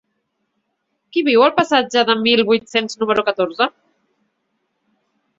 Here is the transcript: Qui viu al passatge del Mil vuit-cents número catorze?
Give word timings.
Qui 1.15 1.21
viu 1.25 1.43
al 1.47 1.51
passatge 1.59 2.03
del 2.07 2.23
Mil 2.27 2.41
vuit-cents 2.47 2.97
número 3.03 3.25
catorze? 3.27 3.69